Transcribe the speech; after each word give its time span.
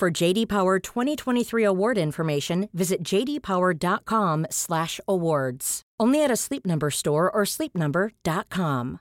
For 0.00 0.10
JD 0.10 0.48
Power 0.48 0.78
2023 0.78 1.62
award 1.62 1.98
information, 1.98 2.70
visit 2.72 3.04
jdpower.com/awards. 3.04 5.82
Only 6.00 6.24
at 6.24 6.30
a 6.30 6.36
Sleep 6.36 6.64
Number 6.64 6.90
store 6.90 7.30
or 7.30 7.42
sleepnumber.com. 7.44 9.00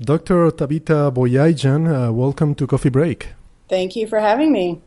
Dr. 0.00 0.52
Tabetha 0.52 1.12
Boyajian, 1.12 1.88
uh, 1.88 2.12
welcome 2.12 2.54
to 2.54 2.68
Coffee 2.68 2.90
Break. 2.90 3.30
Thank 3.68 3.96
you 3.96 4.06
for 4.06 4.20
having 4.20 4.52
me. 4.52 4.80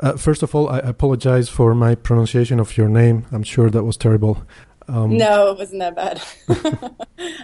Uh, 0.00 0.16
first 0.16 0.42
of 0.42 0.54
all, 0.54 0.70
I 0.70 0.78
apologize 0.78 1.50
for 1.50 1.74
my 1.74 1.94
pronunciation 1.94 2.58
of 2.58 2.78
your 2.78 2.88
name. 2.88 3.26
I'm 3.30 3.42
sure 3.42 3.68
that 3.68 3.84
was 3.84 3.98
terrible. 3.98 4.46
Um, 4.88 5.18
no, 5.18 5.50
it 5.50 5.58
wasn't 5.58 5.80
that 5.80 5.94
bad. 5.94 6.22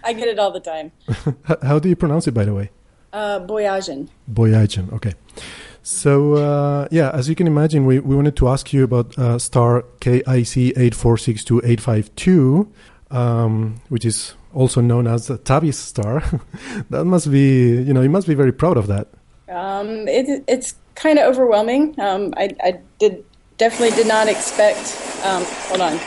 I 0.04 0.15
get 0.15 0.29
it 0.29 0.38
all 0.38 0.52
the 0.52 0.60
time. 0.60 0.92
How 1.62 1.79
do 1.79 1.90
you 1.90 1.96
pronounce 1.96 2.27
it, 2.27 2.32
by 2.32 2.46
the 2.46 2.54
way? 2.54 2.70
Uh, 3.12 3.41
Boyajian. 3.41 4.09
Boyajian, 4.32 4.92
okay. 4.92 5.14
So, 5.82 6.34
uh, 6.34 6.88
yeah, 6.91 7.10
as 7.10 7.28
you 7.28 7.34
can 7.34 7.46
imagine, 7.46 7.84
we, 7.87 7.98
we 7.98 8.14
wanted 8.14 8.37
to 8.37 8.48
ask 8.48 8.73
you 8.73 8.84
about 8.84 9.18
uh, 9.18 9.38
star 9.38 9.85
KIC 10.01 10.74
8462852, 10.74 12.68
um, 13.10 13.80
which 13.88 14.04
is 14.04 14.35
also 14.52 14.80
known 14.80 15.07
as 15.07 15.26
the 15.26 15.38
Tabby's 15.38 15.79
star. 15.79 16.23
that 16.90 17.04
must 17.04 17.30
be, 17.30 17.82
you 17.82 17.93
know, 17.93 18.02
you 18.02 18.10
must 18.10 18.26
be 18.29 18.35
very 18.35 18.52
proud 18.52 18.76
of 18.76 18.87
that. 18.88 19.09
Um, 19.48 20.07
it, 20.07 20.45
it's 20.46 20.74
kind 20.95 21.18
of 21.18 21.26
overwhelming. 21.26 21.98
Um, 21.98 22.35
I, 22.37 22.54
I, 22.63 22.80
did 22.98 23.24
definitely 23.59 23.96
did 23.96 24.07
not 24.07 24.29
expect. 24.29 24.96
Um, 25.24 25.42
hold 25.68 25.80
on, 25.80 25.98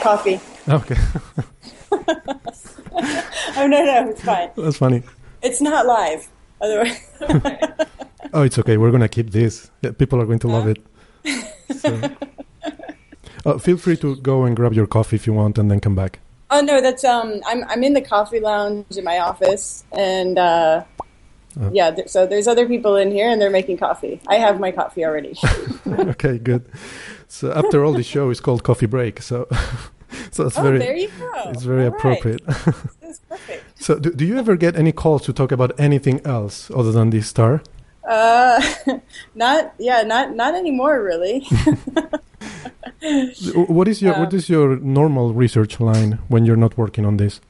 coffee. 0.00 0.40
Okay. 0.68 0.96
oh 3.56 3.66
no 3.66 3.84
no, 3.84 4.10
it's 4.10 4.22
fine. 4.22 4.50
That's 4.56 4.78
funny. 4.78 5.02
It's 5.44 5.60
not 5.60 5.86
live. 5.86 6.28
Otherwise. 6.60 7.10
oh, 8.32 8.42
it's 8.42 8.58
okay. 8.58 8.76
We're 8.76 8.90
gonna 8.90 9.08
keep 9.08 9.30
this. 9.30 9.70
People 9.98 10.20
are 10.20 10.26
going 10.26 10.40
to 10.40 10.48
love 10.48 10.66
it. 10.66 10.84
So. 11.76 12.10
Uh, 13.46 13.58
feel 13.58 13.76
free 13.76 13.94
to 13.94 14.16
go 14.16 14.44
and 14.44 14.56
grab 14.56 14.72
your 14.72 14.86
coffee 14.86 15.16
if 15.16 15.26
you 15.26 15.34
want, 15.34 15.58
and 15.58 15.70
then 15.70 15.78
come 15.78 15.94
back. 15.94 16.18
Oh 16.50 16.62
no, 16.62 16.80
that's 16.80 17.04
um. 17.04 17.42
I'm 17.46 17.62
I'm 17.64 17.84
in 17.84 17.92
the 17.92 18.00
coffee 18.00 18.40
lounge 18.40 18.96
in 18.96 19.04
my 19.04 19.18
office, 19.18 19.84
and 19.92 20.38
uh, 20.38 20.84
uh, 21.60 21.70
yeah, 21.72 21.90
th- 21.90 22.08
so 22.08 22.26
there's 22.26 22.48
other 22.48 22.66
people 22.66 22.96
in 22.96 23.10
here 23.10 23.28
and 23.28 23.40
they're 23.40 23.50
making 23.50 23.78
coffee. 23.78 24.20
I 24.26 24.36
have 24.36 24.58
my 24.58 24.72
coffee 24.72 25.04
already. 25.04 25.34
okay, 25.86 26.38
good. 26.38 26.64
So 27.28 27.52
after 27.52 27.84
all, 27.84 27.92
the 27.92 28.02
show 28.02 28.30
is 28.30 28.40
called 28.40 28.64
Coffee 28.64 28.86
Break. 28.86 29.22
So, 29.22 29.46
so 30.30 30.46
it's 30.46 30.58
oh, 30.58 30.62
very 30.62 30.78
there 30.78 30.96
you 30.96 31.10
go. 31.18 31.50
It's 31.50 31.62
very 31.62 31.86
all 31.86 31.94
appropriate. 31.94 32.42
Right. 32.46 32.64
this 33.00 33.10
is 33.10 33.20
perfect. 33.28 33.63
So, 33.84 33.98
do, 33.98 34.10
do 34.10 34.24
you 34.24 34.38
ever 34.38 34.56
get 34.56 34.76
any 34.76 34.92
calls 34.92 35.26
to 35.26 35.32
talk 35.34 35.52
about 35.52 35.78
anything 35.78 36.24
else 36.24 36.70
other 36.70 36.90
than 36.90 37.10
this 37.10 37.28
star? 37.28 37.62
Uh, 38.08 38.58
not 39.34 39.74
yeah, 39.78 40.00
not 40.00 40.34
not 40.34 40.54
anymore, 40.54 41.02
really. 41.02 41.40
what 43.68 43.86
is 43.86 44.00
your 44.00 44.18
what 44.18 44.32
is 44.32 44.48
your 44.48 44.76
normal 44.76 45.34
research 45.34 45.80
line 45.80 46.18
when 46.28 46.46
you're 46.46 46.56
not 46.56 46.78
working 46.78 47.04
on 47.04 47.18
this? 47.18 47.42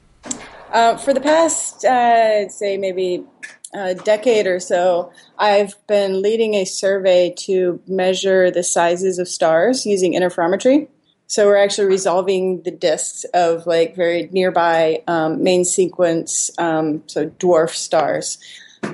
Uh, 0.73 0.97
for 0.97 1.13
the 1.13 1.21
past, 1.21 1.85
uh, 1.85 2.41
I'd 2.41 2.51
say 2.51 2.75
maybe 2.75 3.23
a 3.73 3.95
decade 3.95 4.45
or 4.45 4.59
so, 4.59 5.13
I've 5.39 5.75
been 5.87 6.21
leading 6.21 6.55
a 6.55 6.65
survey 6.65 7.33
to 7.47 7.79
measure 7.87 8.51
the 8.51 8.63
sizes 8.63 9.19
of 9.19 9.29
stars 9.29 9.85
using 9.85 10.11
interferometry. 10.11 10.89
So 11.27 11.47
we're 11.47 11.57
actually 11.57 11.87
resolving 11.87 12.61
the 12.61 12.71
disks 12.71 13.23
of 13.33 13.65
like 13.65 13.95
very 13.95 14.29
nearby 14.31 15.01
um, 15.07 15.43
main 15.43 15.65
sequence, 15.65 16.51
um, 16.57 17.03
so 17.07 17.27
dwarf 17.27 17.71
stars. 17.71 18.37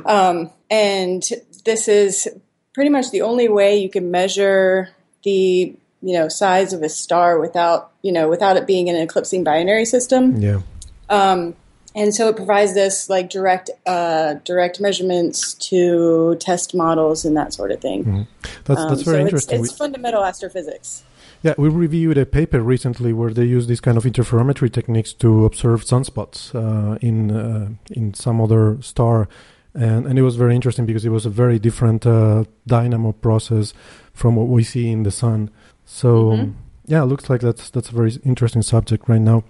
Um, 0.06 0.50
and 0.70 1.24
this 1.66 1.88
is 1.88 2.30
pretty 2.74 2.90
much 2.90 3.12
the 3.12 3.22
only 3.22 3.50
way 3.50 3.78
you 3.78 3.90
can 3.90 4.12
measure 4.12 4.90
the 5.24 5.76
you 6.04 6.14
know 6.14 6.30
size 6.30 6.74
of 6.74 6.82
a 6.82 6.90
star 6.90 7.40
without 7.40 7.92
you 8.02 8.12
know 8.12 8.30
without 8.30 8.58
it 8.58 8.66
being 8.66 8.90
an 8.90 8.96
eclipsing 8.96 9.44
binary 9.44 9.86
system. 9.86 10.42
Yeah. 10.42 10.62
Um, 11.10 11.56
and 11.94 12.16
so 12.16 12.30
it 12.30 12.38
provides 12.38 12.74
this 12.74 13.10
like 13.10 13.30
direct 13.30 13.70
uh, 13.86 14.36
direct 14.46 14.80
measurements 14.80 15.54
to 15.56 16.38
test 16.40 16.74
models 16.74 17.26
and 17.26 17.36
that 17.36 17.54
sort 17.54 17.72
of 17.72 17.82
thing. 17.82 18.06
Mm-hmm. 18.06 18.22
That's 18.64 18.80
um, 18.80 18.90
that's 18.90 19.02
very 19.02 19.18
so 19.18 19.26
interesting. 19.26 19.60
It's, 19.60 19.70
it's 19.72 19.78
fundamental 19.78 20.24
astrophysics. 20.24 21.04
Yeah, 21.44 21.56
we 21.58 21.70
reviewed 21.70 22.18
a 22.20 22.26
paper 22.26 22.62
recently 22.62 23.14
where 23.14 23.34
they 23.34 23.46
use 23.46 23.66
this 23.66 23.80
kind 23.80 23.98
of 23.98 24.04
interferometry 24.04 24.72
techniques 24.72 25.12
to 25.14 25.46
observe 25.46 25.84
sunspots 25.84 26.54
uh, 26.54 26.98
in 27.02 27.32
uh, 27.32 27.70
in 27.90 28.14
some 28.14 28.40
other 28.40 28.78
star, 28.82 29.28
and 29.74 30.06
and 30.06 30.20
it 30.20 30.22
was 30.22 30.36
very 30.36 30.54
interesting 30.56 30.86
because 30.86 31.04
it 31.04 31.10
was 31.10 31.26
a 31.26 31.32
very 31.32 31.58
different 31.58 32.06
uh, 32.06 32.44
dynamo 32.68 33.12
process 33.12 33.74
from 34.14 34.36
what 34.36 34.48
we 34.48 34.64
see 34.64 34.90
in 34.92 35.04
the 35.04 35.12
sun. 35.12 35.50
So. 35.86 36.32
Mm-hmm. 36.32 36.52
yeah, 36.88 37.04
looks 37.04 37.30
like 37.30 37.42
that's 37.42 37.70
that's 37.70 37.90
a 37.90 37.96
very 37.96 38.12
interesting 38.24 38.62
subject 38.64 39.10
right 39.10 39.22
now. 39.22 39.44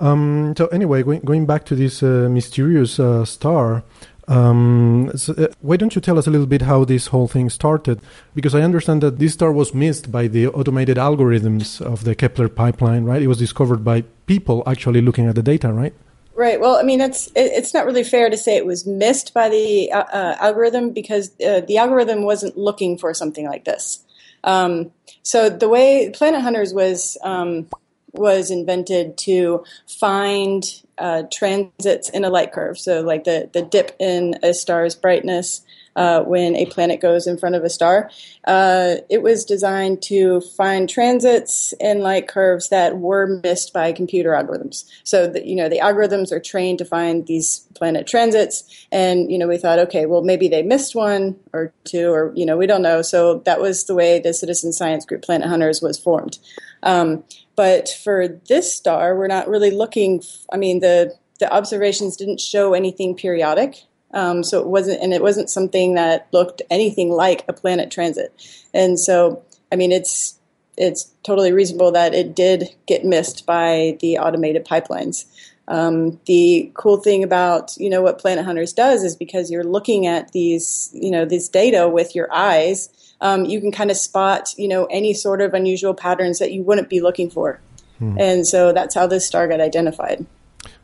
Um, 0.00 0.54
so 0.56 0.66
anyway, 0.68 1.02
going, 1.02 1.20
going 1.24 1.46
back 1.46 1.64
to 1.64 1.74
this 1.74 2.02
uh, 2.02 2.28
mysterious 2.30 3.00
uh, 3.00 3.24
star, 3.24 3.82
um, 4.28 5.10
so, 5.16 5.32
uh, 5.32 5.46
why 5.62 5.76
don't 5.76 5.94
you 5.94 6.02
tell 6.02 6.18
us 6.18 6.26
a 6.26 6.30
little 6.30 6.46
bit 6.46 6.62
how 6.62 6.84
this 6.84 7.06
whole 7.08 7.28
thing 7.28 7.48
started? 7.48 8.00
Because 8.34 8.54
I 8.54 8.60
understand 8.60 9.02
that 9.02 9.18
this 9.18 9.32
star 9.32 9.50
was 9.50 9.72
missed 9.72 10.12
by 10.12 10.28
the 10.28 10.48
automated 10.48 10.98
algorithms 10.98 11.80
of 11.80 12.04
the 12.04 12.14
Kepler 12.14 12.48
pipeline, 12.48 13.04
right? 13.04 13.22
It 13.22 13.26
was 13.26 13.38
discovered 13.38 13.82
by 13.84 14.02
people 14.26 14.62
actually 14.66 15.00
looking 15.00 15.26
at 15.26 15.34
the 15.34 15.42
data, 15.42 15.72
right? 15.72 15.94
Right. 16.34 16.60
Well, 16.60 16.76
I 16.76 16.82
mean, 16.82 17.00
it's 17.00 17.32
it's 17.34 17.74
not 17.74 17.86
really 17.86 18.04
fair 18.04 18.30
to 18.30 18.36
say 18.36 18.56
it 18.56 18.66
was 18.66 18.86
missed 18.86 19.34
by 19.34 19.48
the 19.48 19.90
uh, 19.90 20.04
uh, 20.04 20.36
algorithm 20.38 20.90
because 20.90 21.30
uh, 21.40 21.62
the 21.66 21.78
algorithm 21.78 22.22
wasn't 22.22 22.56
looking 22.56 22.98
for 22.98 23.12
something 23.14 23.46
like 23.46 23.64
this. 23.64 24.04
Um, 24.44 24.92
so 25.22 25.48
the 25.48 25.68
way 25.68 26.10
Planet 26.10 26.42
Hunters 26.42 26.72
was 26.72 27.16
um, 27.24 27.66
was 28.12 28.50
invented 28.50 29.18
to 29.18 29.64
find 29.86 30.64
uh, 30.98 31.22
transits 31.32 32.08
in 32.10 32.24
a 32.24 32.30
light 32.30 32.52
curve. 32.52 32.78
So, 32.78 33.00
like 33.00 33.24
the, 33.24 33.50
the 33.52 33.62
dip 33.62 33.96
in 33.98 34.38
a 34.42 34.52
star's 34.54 34.94
brightness 34.94 35.62
uh, 35.98 36.22
when 36.22 36.54
a 36.54 36.64
planet 36.66 37.00
goes 37.00 37.26
in 37.26 37.36
front 37.36 37.56
of 37.56 37.64
a 37.64 37.68
star. 37.68 38.08
Uh, 38.44 38.96
it 39.10 39.20
was 39.20 39.44
designed 39.44 40.00
to 40.00 40.40
find 40.56 40.88
transits 40.88 41.74
and 41.80 42.00
light 42.00 42.28
curves 42.28 42.68
that 42.68 42.98
were 42.98 43.40
missed 43.42 43.72
by 43.72 43.90
computer 43.92 44.30
algorithms. 44.30 44.84
So, 45.02 45.26
the, 45.26 45.44
you 45.44 45.56
know, 45.56 45.68
the 45.68 45.80
algorithms 45.80 46.30
are 46.30 46.38
trained 46.38 46.78
to 46.78 46.84
find 46.84 47.26
these 47.26 47.66
planet 47.74 48.06
transits, 48.06 48.86
and 48.92 49.30
you 49.30 49.38
know, 49.38 49.48
we 49.48 49.58
thought, 49.58 49.80
okay, 49.80 50.06
well, 50.06 50.22
maybe 50.22 50.46
they 50.46 50.62
missed 50.62 50.94
one 50.94 51.36
or 51.52 51.72
two, 51.82 52.12
or 52.12 52.32
you 52.36 52.46
know, 52.46 52.56
we 52.56 52.68
don't 52.68 52.82
know. 52.82 53.02
So 53.02 53.40
that 53.40 53.60
was 53.60 53.84
the 53.86 53.94
way 53.96 54.20
the 54.20 54.32
citizen 54.32 54.72
science 54.72 55.04
group 55.04 55.22
Planet 55.22 55.48
Hunters 55.48 55.82
was 55.82 55.98
formed. 55.98 56.38
Um, 56.84 57.24
but 57.56 57.88
for 57.88 58.28
this 58.48 58.72
star, 58.72 59.16
we're 59.16 59.26
not 59.26 59.48
really 59.48 59.72
looking. 59.72 60.22
I 60.52 60.58
mean, 60.58 60.78
the 60.78 61.16
the 61.40 61.52
observations 61.52 62.16
didn't 62.16 62.40
show 62.40 62.72
anything 62.72 63.16
periodic, 63.16 63.82
um, 64.12 64.42
so 64.42 64.60
it 64.60 64.66
wasn't, 64.66 65.02
and 65.02 65.12
it 65.12 65.22
wasn't 65.22 65.50
something 65.50 65.94
that 65.94 66.28
looked 66.32 66.62
anything 66.70 67.10
like 67.10 67.44
a 67.48 67.52
planet 67.52 67.90
transit. 67.90 68.32
And 68.72 68.98
so, 68.98 69.42
I 69.72 69.76
mean, 69.76 69.92
it's 69.92 70.38
it's 70.76 71.10
totally 71.24 71.52
reasonable 71.52 71.90
that 71.92 72.14
it 72.14 72.36
did 72.36 72.68
get 72.86 73.04
missed 73.04 73.44
by 73.46 73.98
the 74.00 74.18
automated 74.18 74.64
pipelines. 74.64 75.24
Um, 75.66 76.20
the 76.26 76.70
cool 76.74 76.96
thing 76.98 77.22
about 77.22 77.76
you 77.76 77.90
know 77.90 78.00
what 78.00 78.18
Planet 78.18 78.44
Hunters 78.44 78.72
does 78.72 79.04
is 79.04 79.16
because 79.16 79.50
you're 79.50 79.64
looking 79.64 80.06
at 80.06 80.32
these 80.32 80.90
you 80.94 81.10
know 81.10 81.24
this 81.24 81.48
data 81.48 81.88
with 81.88 82.14
your 82.14 82.32
eyes 82.32 82.88
um, 83.20 83.44
you 83.44 83.60
can 83.60 83.72
kind 83.72 83.90
of 83.90 83.96
spot, 83.96 84.54
you 84.56 84.68
know, 84.68 84.84
any 84.86 85.14
sort 85.14 85.40
of 85.40 85.54
unusual 85.54 85.94
patterns 85.94 86.38
that 86.38 86.52
you 86.52 86.62
wouldn't 86.62 86.88
be 86.88 87.00
looking 87.00 87.30
for. 87.30 87.60
Hmm. 87.98 88.16
And 88.18 88.46
so 88.46 88.72
that's 88.72 88.94
how 88.94 89.06
this 89.06 89.26
star 89.26 89.48
got 89.48 89.60
identified. 89.60 90.24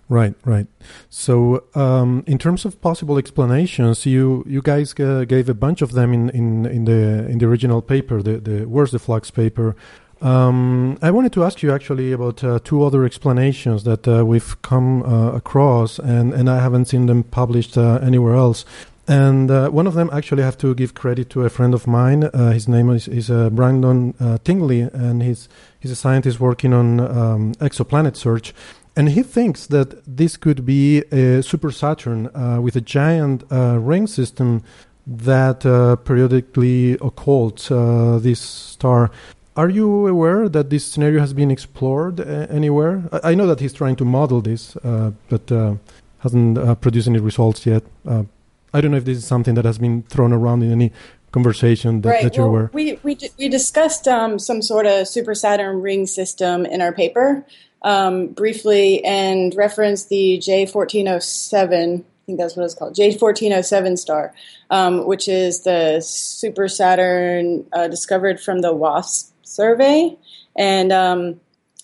Right, 0.08 0.34
right. 0.44 0.66
So, 1.08 1.64
um, 1.74 2.24
in 2.26 2.38
terms 2.38 2.64
of 2.66 2.80
possible 2.82 3.16
explanations, 3.16 4.04
you 4.04 4.44
you 4.46 4.60
guys 4.60 4.94
uh, 5.00 5.24
gave 5.26 5.48
a 5.48 5.54
bunch 5.54 5.80
of 5.80 5.92
them 5.92 6.12
in, 6.12 6.28
in, 6.30 6.66
in 6.66 6.84
the 6.84 7.26
in 7.26 7.38
the 7.38 7.46
original 7.46 7.80
paper, 7.80 8.22
the 8.22 8.38
the 8.38 8.64
Where's 8.66 8.90
the 8.90 8.98
Flux 8.98 9.30
paper. 9.30 9.74
Um, 10.20 10.98
I 11.02 11.10
wanted 11.10 11.32
to 11.34 11.44
ask 11.44 11.62
you 11.62 11.70
actually 11.72 12.12
about 12.12 12.42
uh, 12.42 12.58
two 12.64 12.82
other 12.82 13.04
explanations 13.04 13.84
that 13.84 14.08
uh, 14.08 14.24
we've 14.24 14.60
come 14.62 15.02
uh, 15.02 15.32
across, 15.32 15.98
and, 15.98 16.32
and 16.32 16.48
I 16.48 16.60
haven't 16.60 16.86
seen 16.86 17.06
them 17.06 17.24
published 17.24 17.76
uh, 17.76 17.98
anywhere 18.02 18.34
else. 18.34 18.64
And 19.06 19.50
uh, 19.50 19.68
one 19.68 19.86
of 19.86 19.92
them, 19.92 20.08
actually, 20.14 20.42
I 20.42 20.46
have 20.46 20.56
to 20.58 20.74
give 20.74 20.94
credit 20.94 21.28
to 21.30 21.44
a 21.44 21.50
friend 21.50 21.74
of 21.74 21.86
mine. 21.86 22.22
His 22.32 22.66
name 22.68 22.88
is, 22.88 23.06
is 23.06 23.28
Brandon 23.28 24.14
Tingley, 24.44 24.80
and 24.80 25.22
he's, 25.22 25.46
he's 25.78 25.90
a 25.90 25.96
scientist 25.96 26.40
working 26.40 26.72
on 26.72 27.00
um, 27.00 27.54
exoplanet 27.56 28.16
search. 28.16 28.54
And 28.96 29.08
he 29.10 29.22
thinks 29.22 29.66
that 29.66 30.02
this 30.06 30.36
could 30.36 30.64
be 30.64 31.02
a 31.10 31.42
super 31.42 31.72
Saturn 31.72 32.30
uh, 32.34 32.60
with 32.60 32.76
a 32.76 32.80
giant 32.80 33.42
uh, 33.50 33.78
ring 33.80 34.06
system 34.06 34.62
that 35.06 35.66
uh, 35.66 35.96
periodically 35.96 36.96
occults 36.98 37.70
uh, 37.70 38.18
this 38.18 38.40
star. 38.40 39.10
Are 39.56 39.68
you 39.68 40.06
aware 40.06 40.48
that 40.48 40.70
this 40.70 40.84
scenario 40.84 41.20
has 41.20 41.32
been 41.32 41.50
explored 41.50 42.20
uh, 42.20 42.46
anywhere? 42.50 43.02
I, 43.12 43.32
I, 43.32 43.34
know 43.34 43.46
that 43.46 43.60
he's 43.60 43.72
trying 43.72 43.96
to 43.96 44.04
model 44.04 44.40
this, 44.40 44.76
but 44.82 45.78
hasn't 46.18 46.80
produced 46.80 47.08
any 47.08 47.18
results 47.18 47.66
yet. 47.66 47.82
I 48.06 48.80
don't 48.80 48.90
know 48.90 48.96
if 48.96 49.04
this 49.04 49.18
is 49.18 49.26
something 49.26 49.54
that 49.54 49.64
has 49.64 49.78
been 49.78 50.02
thrown 50.04 50.32
around 50.32 50.62
in 50.62 50.72
any 50.72 50.92
conversation 51.34 52.00
that, 52.02 52.08
right. 52.08 52.22
that 52.22 52.36
you're 52.36 52.46
well, 52.46 52.54
aware. 52.56 52.70
We 52.72 52.98
we 53.02 53.18
we 53.38 53.48
discussed 53.48 54.06
um, 54.06 54.38
some 54.38 54.62
sort 54.62 54.86
of 54.86 55.08
super 55.08 55.34
Saturn 55.34 55.82
ring 55.82 56.06
system 56.06 56.64
in 56.64 56.80
our 56.80 56.92
paper 56.92 57.44
um, 57.82 58.28
briefly 58.28 59.04
and 59.04 59.54
referenced 59.54 60.08
the 60.08 60.38
J 60.38 60.64
fourteen 60.66 61.08
oh 61.08 61.18
seven. 61.18 62.04
I 62.06 62.22
think 62.24 62.38
that's 62.38 62.56
what 62.56 62.64
it's 62.64 62.74
called, 62.74 62.94
J 62.94 63.18
fourteen 63.18 63.52
oh 63.52 63.62
seven 63.62 63.96
star, 63.96 64.32
um, 64.70 65.04
which 65.06 65.28
is 65.28 65.64
the 65.64 66.00
super 66.00 66.68
Saturn 66.68 67.66
uh, 67.72 67.88
discovered 67.88 68.40
from 68.40 68.60
the 68.60 68.72
WASP 68.72 69.34
survey, 69.42 70.16
and 70.56 70.92
um, 70.92 71.40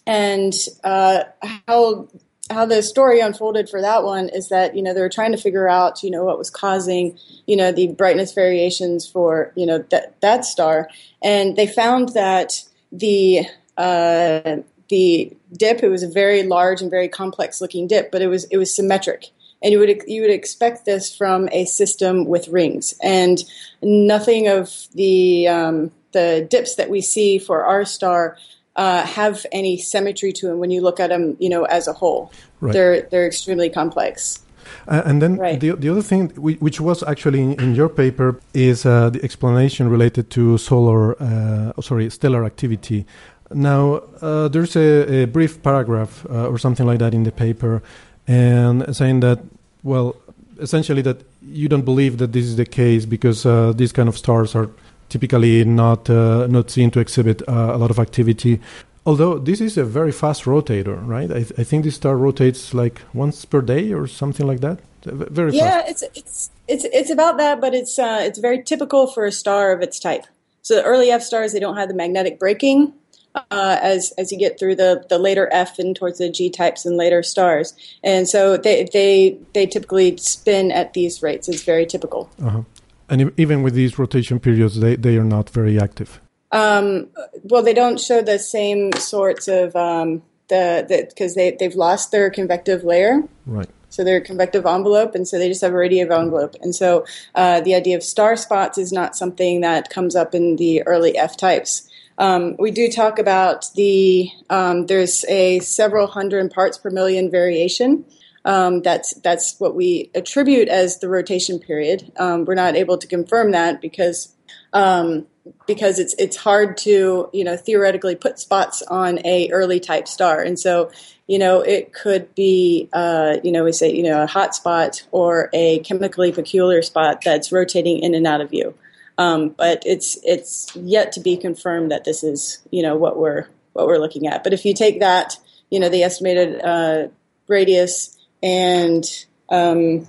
and 0.06 0.54
uh, 0.84 1.24
how 1.66 2.08
how 2.50 2.66
the 2.66 2.82
story 2.82 3.20
unfolded 3.20 3.68
for 3.68 3.80
that 3.80 4.02
one 4.02 4.28
is 4.28 4.48
that 4.48 4.76
you 4.76 4.82
know 4.82 4.92
they 4.92 5.00
were 5.00 5.08
trying 5.08 5.32
to 5.32 5.38
figure 5.38 5.68
out 5.68 6.02
you 6.02 6.10
know 6.10 6.24
what 6.24 6.36
was 6.36 6.50
causing 6.50 7.16
you 7.46 7.56
know 7.56 7.72
the 7.72 7.86
brightness 7.88 8.32
variations 8.32 9.08
for 9.08 9.52
you 9.54 9.64
know 9.64 9.78
that 9.90 10.20
that 10.20 10.44
star, 10.44 10.88
and 11.22 11.56
they 11.56 11.66
found 11.66 12.10
that 12.10 12.62
the 12.92 13.46
uh, 13.76 14.56
the 14.88 15.32
dip 15.52 15.82
it 15.82 15.88
was 15.88 16.02
a 16.02 16.08
very 16.08 16.42
large 16.42 16.82
and 16.82 16.90
very 16.90 17.08
complex 17.08 17.60
looking 17.60 17.86
dip, 17.86 18.10
but 18.10 18.20
it 18.20 18.26
was 18.26 18.44
it 18.44 18.56
was 18.56 18.74
symmetric, 18.74 19.28
and 19.62 19.72
you 19.72 19.78
would 19.78 20.02
you 20.06 20.20
would 20.22 20.30
expect 20.30 20.84
this 20.84 21.14
from 21.14 21.48
a 21.52 21.64
system 21.64 22.26
with 22.26 22.48
rings, 22.48 22.94
and 23.02 23.44
nothing 23.80 24.48
of 24.48 24.88
the 24.94 25.46
um, 25.46 25.92
the 26.12 26.46
dips 26.50 26.74
that 26.74 26.90
we 26.90 27.00
see 27.00 27.38
for 27.38 27.64
our 27.64 27.84
star 27.84 28.36
uh, 28.76 29.04
have 29.04 29.44
any 29.52 29.76
symmetry 29.78 30.32
to 30.32 30.46
them 30.46 30.58
when 30.58 30.70
you 30.70 30.80
look 30.80 31.00
at 31.00 31.10
them, 31.10 31.36
you 31.38 31.48
know, 31.48 31.64
as 31.64 31.88
a 31.88 31.92
whole. 31.92 32.32
Right. 32.60 32.72
They're 32.72 33.02
they're 33.02 33.26
extremely 33.26 33.70
complex. 33.70 34.40
Uh, 34.86 35.02
and 35.04 35.20
then 35.20 35.36
right. 35.36 35.60
the, 35.60 35.72
the 35.72 35.88
other 35.88 36.02
thing, 36.02 36.28
which 36.36 36.80
was 36.80 37.02
actually 37.02 37.40
in, 37.40 37.60
in 37.60 37.74
your 37.74 37.88
paper, 37.88 38.40
is 38.54 38.86
uh, 38.86 39.10
the 39.10 39.22
explanation 39.22 39.88
related 39.88 40.30
to 40.30 40.58
solar, 40.58 41.20
uh, 41.20 41.72
sorry, 41.80 42.08
stellar 42.10 42.44
activity. 42.44 43.06
Now, 43.52 44.02
uh, 44.22 44.48
there's 44.48 44.76
a, 44.76 45.22
a, 45.22 45.26
brief 45.26 45.62
paragraph 45.62 46.24
uh, 46.30 46.48
or 46.48 46.56
something 46.58 46.86
like 46.86 47.00
that 47.00 47.14
in 47.14 47.24
the 47.24 47.32
paper, 47.32 47.82
and 48.28 48.94
saying 48.94 49.20
that, 49.20 49.40
well, 49.82 50.14
essentially 50.60 51.02
that 51.02 51.22
you 51.42 51.68
don't 51.68 51.84
believe 51.84 52.18
that 52.18 52.32
this 52.32 52.44
is 52.44 52.56
the 52.56 52.66
case 52.66 53.06
because 53.06 53.42
these 53.76 53.92
kind 53.92 54.08
of 54.08 54.16
stars 54.16 54.54
are 54.54 54.70
typically 55.10 55.64
not 55.64 56.08
uh, 56.08 56.46
not 56.46 56.70
seen 56.70 56.90
to 56.92 57.00
exhibit 57.00 57.42
uh, 57.46 57.72
a 57.74 57.78
lot 57.78 57.90
of 57.90 57.98
activity. 57.98 58.60
Although 59.04 59.38
this 59.38 59.60
is 59.60 59.76
a 59.76 59.84
very 59.84 60.12
fast 60.12 60.44
rotator, 60.44 60.98
right? 61.06 61.30
I, 61.30 61.42
th- 61.42 61.52
I, 61.58 61.64
think 61.64 61.84
this 61.84 61.96
star 61.96 62.16
rotates 62.16 62.74
like 62.74 63.00
once 63.14 63.44
per 63.44 63.62
day 63.62 63.92
or 63.92 64.06
something 64.06 64.46
like 64.46 64.60
that. 64.60 64.78
Very 65.04 65.52
yeah, 65.52 65.82
fast. 65.82 65.90
it's 65.90 66.02
it's 66.14 66.50
it's 66.68 66.84
it's 66.84 67.10
about 67.10 67.38
that, 67.38 67.60
but 67.60 67.74
it's 67.74 67.98
uh, 67.98 68.20
it's 68.22 68.38
very 68.38 68.62
typical 68.62 69.06
for 69.06 69.24
a 69.24 69.32
star 69.32 69.72
of 69.72 69.80
its 69.80 69.98
type. 69.98 70.26
So 70.62 70.76
the 70.76 70.84
early 70.84 71.10
F 71.10 71.22
stars 71.22 71.52
they 71.52 71.60
don't 71.60 71.76
have 71.76 71.88
the 71.88 71.94
magnetic 71.94 72.38
braking, 72.38 72.92
uh, 73.34 73.78
as 73.82 74.12
as 74.18 74.30
you 74.30 74.38
get 74.38 74.58
through 74.58 74.76
the, 74.76 75.04
the 75.08 75.18
later 75.18 75.48
F 75.52 75.78
and 75.78 75.96
towards 75.96 76.18
the 76.18 76.30
G 76.30 76.50
types 76.50 76.84
and 76.84 76.96
later 76.96 77.22
stars, 77.22 77.74
and 78.04 78.28
so 78.28 78.56
they 78.56 78.88
they 78.92 79.38
they 79.54 79.66
typically 79.66 80.16
spin 80.18 80.70
at 80.70 80.92
these 80.92 81.22
rates. 81.22 81.48
It's 81.48 81.62
very 81.62 81.86
typical. 81.86 82.28
Uh-huh. 82.42 82.62
And 83.10 83.32
even 83.36 83.62
with 83.62 83.74
these 83.74 83.98
rotation 83.98 84.38
periods, 84.38 84.78
they, 84.78 84.96
they 84.96 85.16
are 85.16 85.24
not 85.24 85.50
very 85.50 85.80
active. 85.80 86.20
Um, 86.52 87.08
well, 87.42 87.62
they 87.62 87.74
don't 87.74 88.00
show 88.00 88.22
the 88.22 88.38
same 88.38 88.92
sorts 88.92 89.48
of 89.48 89.74
um, 89.76 90.22
the 90.48 91.06
because 91.08 91.34
they 91.34 91.56
they've 91.58 91.74
lost 91.74 92.10
their 92.12 92.30
convective 92.30 92.84
layer. 92.84 93.22
Right. 93.46 93.68
So 93.88 94.04
their 94.04 94.20
convective 94.20 94.66
envelope, 94.66 95.16
and 95.16 95.26
so 95.26 95.38
they 95.38 95.48
just 95.48 95.62
have 95.62 95.72
a 95.72 95.76
radiative 95.76 96.16
envelope. 96.16 96.54
And 96.62 96.74
so 96.74 97.04
uh, 97.34 97.60
the 97.60 97.74
idea 97.74 97.96
of 97.96 98.04
star 98.04 98.36
spots 98.36 98.78
is 98.78 98.92
not 98.92 99.16
something 99.16 99.62
that 99.62 99.90
comes 99.90 100.14
up 100.14 100.32
in 100.32 100.56
the 100.56 100.82
early 100.82 101.16
F 101.16 101.36
types. 101.36 101.88
Um, 102.18 102.54
we 102.58 102.70
do 102.70 102.88
talk 102.90 103.18
about 103.18 103.66
the 103.74 104.30
um, 104.48 104.86
there's 104.86 105.24
a 105.24 105.58
several 105.60 106.06
hundred 106.06 106.50
parts 106.52 106.78
per 106.78 106.90
million 106.90 107.30
variation 107.30 108.04
um, 108.44 108.82
that's 108.82 109.14
that's 109.20 109.58
what 109.58 109.74
we 109.74 110.10
attribute 110.14 110.68
as 110.68 110.98
the 110.98 111.08
rotation 111.08 111.58
period. 111.58 112.12
Um, 112.16 112.44
we're 112.44 112.54
not 112.54 112.74
able 112.74 112.98
to 112.98 113.06
confirm 113.06 113.50
that 113.52 113.80
because 113.80 114.34
um, 114.72 115.26
because 115.66 115.98
it's 115.98 116.14
it's 116.18 116.36
hard 116.36 116.76
to 116.78 117.28
you 117.32 117.44
know 117.44 117.56
theoretically 117.56 118.16
put 118.16 118.38
spots 118.38 118.82
on 118.82 119.24
a 119.26 119.50
early 119.50 119.80
type 119.80 120.08
star, 120.08 120.40
and 120.40 120.58
so 120.58 120.90
you 121.26 121.38
know 121.38 121.60
it 121.60 121.92
could 121.92 122.34
be 122.34 122.88
uh, 122.92 123.36
you 123.44 123.52
know 123.52 123.64
we 123.64 123.72
say 123.72 123.92
you 123.92 124.02
know 124.02 124.22
a 124.22 124.26
hot 124.26 124.54
spot 124.54 125.02
or 125.10 125.50
a 125.52 125.80
chemically 125.80 126.32
peculiar 126.32 126.82
spot 126.82 127.20
that's 127.24 127.52
rotating 127.52 127.98
in 127.98 128.14
and 128.14 128.26
out 128.26 128.40
of 128.40 128.50
view. 128.50 128.74
Um, 129.18 129.50
but 129.50 129.82
it's 129.84 130.18
it's 130.24 130.74
yet 130.74 131.12
to 131.12 131.20
be 131.20 131.36
confirmed 131.36 131.90
that 131.90 132.04
this 132.04 132.24
is 132.24 132.60
you 132.70 132.82
know 132.82 132.96
what 132.96 133.18
we're 133.18 133.48
what 133.74 133.86
we're 133.86 133.98
looking 133.98 134.26
at. 134.26 134.42
But 134.42 134.54
if 134.54 134.64
you 134.64 134.72
take 134.72 135.00
that 135.00 135.36
you 135.70 135.78
know 135.78 135.90
the 135.90 136.02
estimated 136.02 136.60
uh, 136.62 137.08
radius 137.48 138.16
and 138.42 139.04
um, 139.48 140.06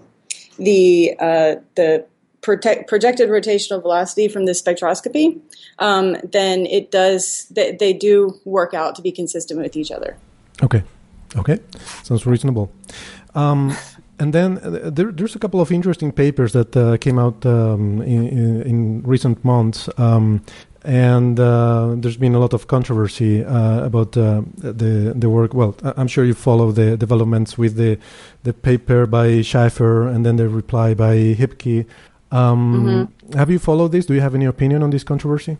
the 0.57 1.15
uh, 1.19 1.55
the 1.75 2.05
protect, 2.41 2.87
projected 2.87 3.29
rotational 3.29 3.81
velocity 3.81 4.27
from 4.27 4.45
the 4.45 4.51
spectroscopy, 4.53 5.39
um, 5.79 6.17
then 6.23 6.65
it 6.65 6.91
does 6.91 7.47
they, 7.51 7.71
they 7.73 7.93
do 7.93 8.39
work 8.45 8.73
out 8.73 8.95
to 8.95 9.01
be 9.01 9.11
consistent 9.11 9.59
with 9.59 9.75
each 9.75 9.91
other. 9.91 10.17
Okay, 10.63 10.83
okay, 11.35 11.59
sounds 12.03 12.25
reasonable. 12.25 12.71
Um, 13.33 13.75
and 14.19 14.33
then 14.33 14.59
uh, 14.59 14.91
there, 14.91 15.11
there's 15.11 15.35
a 15.35 15.39
couple 15.39 15.61
of 15.61 15.71
interesting 15.71 16.11
papers 16.11 16.53
that 16.53 16.77
uh, 16.77 16.97
came 16.97 17.17
out 17.17 17.43
um, 17.45 18.01
in, 18.01 18.27
in, 18.27 18.61
in, 18.61 19.03
recent 19.03 19.43
months. 19.43 19.89
Um, 19.97 20.43
and 20.83 21.39
uh, 21.39 21.93
there's 21.95 22.17
been 22.17 22.33
a 22.33 22.39
lot 22.39 22.53
of 22.53 22.67
controversy 22.67 23.43
uh, 23.43 23.83
about 23.85 24.17
uh, 24.17 24.41
the 24.57 25.13
the 25.15 25.29
work. 25.29 25.53
Well, 25.53 25.75
I'm 25.83 26.07
sure 26.07 26.25
you 26.25 26.33
follow 26.33 26.71
the 26.71 26.97
developments 26.97 27.57
with 27.57 27.75
the 27.75 27.99
the 28.43 28.53
paper 28.53 29.05
by 29.05 29.41
Schaefer 29.41 30.07
and 30.07 30.25
then 30.25 30.37
the 30.37 30.49
reply 30.49 30.93
by 30.93 31.15
Hippke. 31.35 31.85
Um, 32.31 33.09
mm-hmm. 33.21 33.37
Have 33.37 33.49
you 33.49 33.59
followed 33.59 33.91
this? 33.91 34.05
Do 34.05 34.13
you 34.13 34.21
have 34.21 34.35
any 34.35 34.45
opinion 34.45 34.83
on 34.83 34.89
this 34.89 35.03
controversy? 35.03 35.57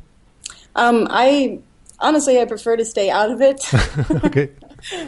Um, 0.75 1.08
I 1.10 1.60
honestly, 2.00 2.40
I 2.40 2.46
prefer 2.46 2.78
to 2.78 2.86
stay 2.86 3.10
out 3.10 3.32
of 3.32 3.42
it. 3.42 3.63
okay. 4.25 4.50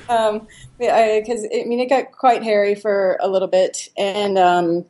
um, 0.10 0.48
because 0.78 1.46
I, 1.46 1.62
I, 1.62 1.66
mean, 1.66 1.80
it 1.80 1.90
got 1.90 2.12
quite 2.12 2.44
hairy 2.44 2.76
for 2.76 3.18
a 3.22 3.28
little 3.28 3.48
bit, 3.48 3.90
and 3.98 4.38
um, 4.38 4.86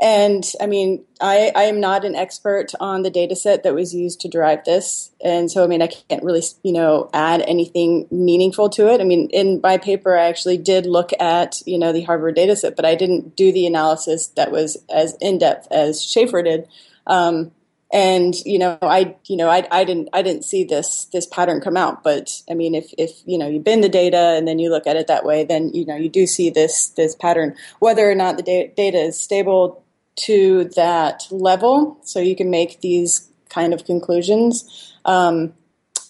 and 0.00 0.50
I 0.58 0.66
mean, 0.66 1.04
I, 1.20 1.52
I 1.54 1.64
am 1.64 1.78
not 1.78 2.06
an 2.06 2.14
expert 2.14 2.72
on 2.80 3.02
the 3.02 3.10
data 3.10 3.36
set 3.36 3.64
that 3.64 3.74
was 3.74 3.94
used 3.94 4.22
to 4.22 4.28
derive 4.28 4.64
this. 4.64 5.10
And 5.22 5.50
so, 5.50 5.62
I 5.62 5.66
mean, 5.66 5.82
I 5.82 5.88
can't 5.88 6.24
really, 6.24 6.42
you 6.62 6.72
know, 6.72 7.10
add 7.12 7.42
anything 7.42 8.08
meaningful 8.10 8.70
to 8.70 8.90
it. 8.90 9.02
I 9.02 9.04
mean, 9.04 9.28
in 9.30 9.60
my 9.62 9.76
paper, 9.76 10.16
I 10.16 10.24
actually 10.24 10.56
did 10.56 10.86
look 10.86 11.10
at, 11.20 11.60
you 11.66 11.78
know, 11.78 11.92
the 11.92 12.02
Harvard 12.02 12.36
data 12.36 12.56
set, 12.56 12.76
but 12.76 12.86
I 12.86 12.94
didn't 12.94 13.36
do 13.36 13.52
the 13.52 13.66
analysis 13.66 14.28
that 14.28 14.50
was 14.50 14.78
as 14.88 15.18
in 15.20 15.36
depth 15.36 15.68
as 15.70 16.02
Schaefer 16.02 16.42
did. 16.42 16.66
Um, 17.06 17.52
and 17.92 18.36
you 18.46 18.56
know 18.56 18.78
i 18.82 19.16
you 19.24 19.36
know 19.36 19.48
I, 19.48 19.66
I 19.68 19.82
didn't 19.82 20.10
i 20.12 20.22
didn't 20.22 20.44
see 20.44 20.62
this 20.62 21.06
this 21.06 21.26
pattern 21.26 21.60
come 21.60 21.76
out 21.76 22.04
but 22.04 22.30
i 22.48 22.54
mean 22.54 22.76
if 22.76 22.94
if 22.96 23.10
you 23.26 23.36
know 23.36 23.48
you 23.48 23.58
bin 23.58 23.80
the 23.80 23.88
data 23.88 24.36
and 24.36 24.46
then 24.46 24.60
you 24.60 24.70
look 24.70 24.86
at 24.86 24.94
it 24.94 25.08
that 25.08 25.24
way 25.24 25.42
then 25.42 25.70
you 25.74 25.84
know 25.84 25.96
you 25.96 26.08
do 26.08 26.24
see 26.24 26.50
this 26.50 26.90
this 26.90 27.16
pattern 27.16 27.56
whether 27.80 28.08
or 28.08 28.14
not 28.14 28.36
the 28.36 28.44
da- 28.44 28.72
data 28.76 28.98
is 28.98 29.20
stable 29.20 29.82
to 30.16 30.64
that 30.76 31.26
level 31.30 31.98
so 32.02 32.20
you 32.20 32.36
can 32.36 32.50
make 32.50 32.80
these 32.80 33.28
kind 33.48 33.74
of 33.74 33.84
conclusions. 33.84 34.94
Um, 35.04 35.54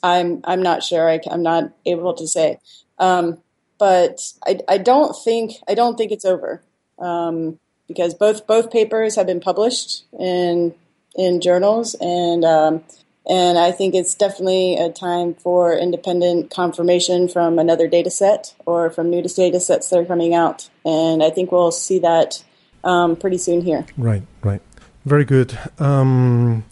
I'm 0.02 0.40
I'm 0.45 0.62
not 0.62 0.83
sure. 0.83 1.09
I, 1.09 1.21
am 1.30 1.42
not 1.42 1.73
able 1.85 2.14
to 2.14 2.26
say, 2.26 2.59
um, 2.99 3.38
but 3.78 4.21
I, 4.47 4.61
I 4.69 4.78
don't 4.78 5.14
think 5.25 5.52
I 5.69 5.75
don't 5.75 5.97
think 5.97 6.12
it's 6.12 6.25
over 6.25 6.62
um, 6.99 7.59
because 7.87 8.14
both 8.14 8.47
both 8.47 8.73
papers 8.73 9.16
have 9.16 9.26
been 9.26 9.40
published 9.40 10.04
in 10.19 10.75
in 11.16 11.40
journals 11.40 11.95
and 12.00 12.45
um, 12.45 12.85
and 13.28 13.59
I 13.59 13.73
think 13.73 13.95
it's 13.95 14.14
definitely 14.14 14.76
a 14.76 14.90
time 14.90 15.35
for 15.35 15.75
independent 15.75 16.50
confirmation 16.50 17.28
from 17.28 17.59
another 17.59 17.87
data 17.87 18.11
set 18.11 18.54
or 18.64 18.90
from 18.90 19.11
new 19.11 19.23
data 19.23 19.61
sets 19.61 19.90
that 19.90 19.99
are 19.99 20.04
coming 20.04 20.35
out. 20.35 20.69
And 20.85 21.23
I 21.23 21.30
think 21.30 21.52
we'll 21.52 21.71
see 21.71 21.99
that 22.00 22.42
um, 22.84 23.16
pretty 23.16 23.38
soon 23.38 23.60
here. 23.62 23.87
Right, 23.96 24.22
right. 24.42 24.62
Very 25.04 25.25
good. 25.25 25.58
Um, 25.78 26.64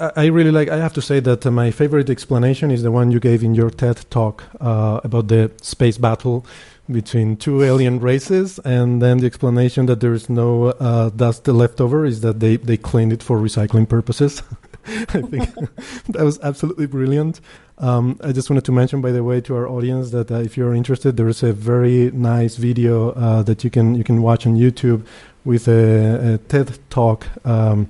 I 0.00 0.26
really 0.26 0.52
like. 0.52 0.68
I 0.68 0.76
have 0.76 0.92
to 0.92 1.02
say 1.02 1.18
that 1.20 1.44
uh, 1.44 1.50
my 1.50 1.72
favorite 1.72 2.08
explanation 2.08 2.70
is 2.70 2.82
the 2.84 2.92
one 2.92 3.10
you 3.10 3.18
gave 3.18 3.42
in 3.42 3.56
your 3.56 3.68
TED 3.68 4.04
talk 4.10 4.44
uh, 4.60 5.00
about 5.02 5.26
the 5.26 5.50
space 5.60 5.98
battle 5.98 6.46
between 6.88 7.36
two 7.36 7.64
alien 7.64 7.98
races, 7.98 8.60
and 8.60 9.02
then 9.02 9.18
the 9.18 9.26
explanation 9.26 9.86
that 9.86 10.00
there 10.00 10.14
is 10.14 10.30
no 10.30 10.66
uh, 10.66 11.10
dust 11.10 11.48
left 11.48 11.80
over 11.80 12.04
is 12.04 12.20
that 12.20 12.38
they 12.38 12.56
they 12.56 12.76
cleaned 12.76 13.12
it 13.12 13.24
for 13.24 13.38
recycling 13.38 13.88
purposes. 13.88 14.42
I 14.86 15.22
think 15.22 15.54
that 16.08 16.22
was 16.22 16.38
absolutely 16.40 16.86
brilliant. 16.86 17.40
Um, 17.78 18.18
I 18.22 18.32
just 18.32 18.50
wanted 18.50 18.64
to 18.64 18.72
mention, 18.72 19.00
by 19.00 19.12
the 19.12 19.22
way, 19.22 19.40
to 19.42 19.54
our 19.54 19.68
audience 19.68 20.10
that 20.10 20.30
uh, 20.30 20.36
if 20.36 20.56
you're 20.56 20.74
interested, 20.74 21.16
there 21.16 21.28
is 21.28 21.42
a 21.42 21.52
very 21.52 22.10
nice 22.12 22.56
video 22.56 23.10
uh, 23.10 23.42
that 23.42 23.62
you 23.64 23.70
can 23.70 23.94
you 23.94 24.04
can 24.04 24.22
watch 24.22 24.46
on 24.46 24.56
YouTube 24.56 25.04
with 25.44 25.68
a, 25.68 26.34
a 26.34 26.38
TED 26.38 26.78
talk. 26.90 27.26
Um, 27.44 27.88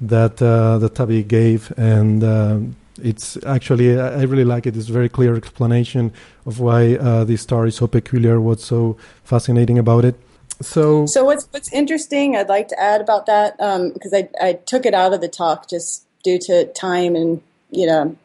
that 0.00 0.42
uh, 0.42 0.78
that 0.78 1.28
gave, 1.28 1.72
and 1.76 2.22
uh, 2.22 2.58
it's 3.02 3.42
actually 3.44 3.98
I 3.98 4.22
really 4.22 4.44
like 4.44 4.66
it. 4.66 4.76
It's 4.76 4.88
a 4.88 4.92
very 4.92 5.08
clear 5.08 5.34
explanation 5.36 6.12
of 6.46 6.60
why 6.60 6.96
uh, 6.96 7.24
this 7.24 7.42
star 7.42 7.66
is 7.66 7.76
so 7.76 7.86
peculiar. 7.86 8.40
What's 8.40 8.64
so 8.64 8.96
fascinating 9.24 9.78
about 9.78 10.04
it? 10.04 10.16
So, 10.60 11.06
so 11.06 11.24
what's 11.24 11.46
what's 11.50 11.72
interesting? 11.72 12.36
I'd 12.36 12.48
like 12.48 12.68
to 12.68 12.80
add 12.80 13.00
about 13.00 13.26
that 13.26 13.56
because 13.56 14.12
um, 14.12 14.28
I 14.40 14.48
I 14.48 14.52
took 14.52 14.86
it 14.86 14.94
out 14.94 15.12
of 15.12 15.20
the 15.20 15.28
talk 15.28 15.68
just 15.68 16.03
due 16.24 16.38
to 16.38 16.66
time 16.72 17.14
and 17.14 17.40
you 17.70 17.86
know 17.86 18.16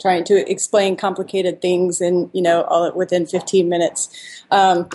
trying 0.00 0.24
to 0.24 0.50
explain 0.50 0.96
complicated 0.96 1.62
things 1.62 2.00
and 2.00 2.30
you 2.32 2.42
know 2.42 2.62
all 2.62 2.90
within 2.92 3.26
15 3.26 3.68
minutes. 3.68 4.42
Um, 4.50 4.88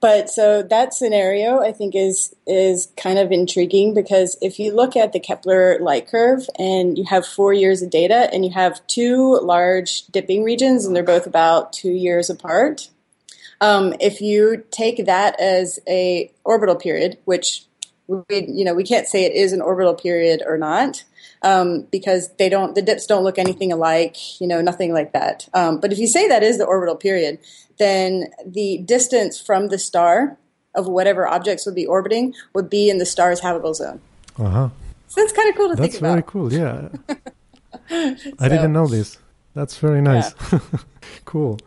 but 0.00 0.28
so 0.28 0.64
that 0.64 0.94
scenario 0.94 1.60
I 1.60 1.72
think 1.72 1.94
is 1.94 2.34
is 2.46 2.88
kind 2.96 3.18
of 3.18 3.30
intriguing 3.30 3.94
because 3.94 4.36
if 4.42 4.58
you 4.58 4.74
look 4.74 4.96
at 4.96 5.12
the 5.12 5.20
Kepler 5.20 5.78
light 5.80 6.08
curve 6.08 6.48
and 6.58 6.98
you 6.98 7.04
have 7.04 7.24
four 7.24 7.52
years 7.52 7.82
of 7.82 7.90
data 7.90 8.28
and 8.32 8.44
you 8.44 8.50
have 8.50 8.84
two 8.86 9.38
large 9.42 10.06
dipping 10.06 10.42
regions 10.42 10.84
and 10.84 10.94
they're 10.94 11.04
both 11.04 11.26
about 11.26 11.72
two 11.72 11.92
years 11.92 12.28
apart. 12.28 12.88
Um, 13.60 13.94
if 14.00 14.20
you 14.20 14.64
take 14.72 15.06
that 15.06 15.40
as 15.40 15.78
a 15.86 16.32
orbital 16.42 16.74
period, 16.74 17.18
which 17.24 17.64
we, 18.08 18.24
you 18.30 18.64
know 18.64 18.74
we 18.74 18.82
can't 18.82 19.06
say 19.06 19.24
it 19.24 19.34
is 19.34 19.52
an 19.52 19.62
orbital 19.62 19.94
period 19.94 20.42
or 20.44 20.58
not, 20.58 21.04
um, 21.42 21.86
because 21.90 22.30
they 22.38 22.48
don't 22.48 22.74
the 22.74 22.82
dips 22.82 23.06
don't 23.06 23.24
look 23.24 23.38
anything 23.38 23.72
alike, 23.72 24.40
you 24.40 24.46
know, 24.46 24.60
nothing 24.60 24.92
like 24.92 25.12
that. 25.12 25.48
Um, 25.54 25.80
but 25.80 25.92
if 25.92 25.98
you 25.98 26.06
say 26.06 26.28
that 26.28 26.42
is 26.42 26.58
the 26.58 26.64
orbital 26.64 26.96
period, 26.96 27.38
then 27.78 28.26
the 28.46 28.78
distance 28.78 29.40
from 29.40 29.68
the 29.68 29.78
star 29.78 30.38
of 30.74 30.86
whatever 30.86 31.26
objects 31.26 31.66
would 31.66 31.74
be 31.74 31.86
orbiting 31.86 32.34
would 32.54 32.70
be 32.70 32.88
in 32.88 32.98
the 32.98 33.06
star's 33.06 33.40
habitable 33.40 33.74
zone. 33.74 34.00
Uh 34.38 34.48
huh. 34.48 34.68
So 35.08 35.20
that's 35.20 35.32
kind 35.32 35.50
of 35.50 35.56
cool 35.56 35.68
to 35.68 35.76
that's 35.76 35.92
think 35.92 36.00
about. 36.00 36.14
That's 36.14 36.32
very 36.32 36.48
cool. 36.48 36.52
Yeah. 36.52 36.88
so, 38.22 38.32
I 38.40 38.48
didn't 38.48 38.72
know 38.72 38.86
this. 38.86 39.18
That's 39.54 39.76
very 39.76 40.00
nice. 40.00 40.32
Yeah. 40.50 40.60
cool. 41.24 41.58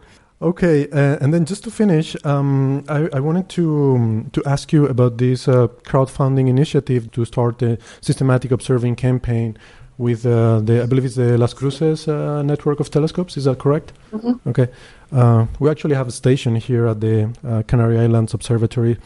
Okay, 0.46 0.88
uh, 0.92 1.18
and 1.22 1.34
then 1.34 1.44
just 1.44 1.64
to 1.64 1.72
finish, 1.72 2.16
um, 2.24 2.84
I, 2.88 3.10
I, 3.14 3.20
wanted 3.20 3.50
to 3.50 3.96
um, 3.96 4.30
to 4.34 4.44
ask 4.46 4.72
you 4.72 4.86
about 4.86 5.18
this 5.18 5.48
uh, 5.48 5.70
crowdfunding 5.86 6.48
initiative 6.48 7.10
to 7.14 7.26
start 7.26 7.64
a 7.64 7.80
systematic 8.00 8.52
observing 8.52 8.96
campaign 8.96 9.58
with 9.98 10.24
uh, 10.24 10.60
the 10.60 10.84
I 10.84 10.86
believe 10.86 11.04
it's 11.04 11.16
the 11.16 11.36
Las 11.36 11.56
Cumbres 11.56 12.08
uh, 12.08 12.44
network 12.44 12.80
of 12.80 12.92
telescopes. 12.92 13.38
Is 13.38 13.46
that 13.46 13.58
correct? 13.58 13.94
Mm-hmm. 14.12 14.50
Okay, 14.50 14.68
uh, 15.12 15.48
we 15.60 15.68
actually 15.68 15.96
have 15.96 16.08
a 16.08 16.12
station 16.12 16.56
here 16.58 16.86
at 16.86 17.02
the 17.02 17.34
uh, 17.44 17.64
Canary 17.64 17.98
Islands 17.98 18.36
Observatory. 18.36 19.00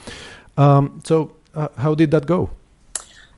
Um, 0.58 1.00
so, 1.06 1.32
how 1.78 1.96
did 1.96 2.12
that 2.12 2.26
go? 2.26 2.50